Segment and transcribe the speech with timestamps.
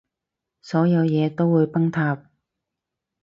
[0.63, 2.25] 所有嘢都會崩塌